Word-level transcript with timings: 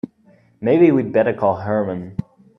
Maybe 0.59 0.89
we'd 0.91 1.11
better 1.13 1.31
call 1.31 1.57
Herman. 1.57 2.17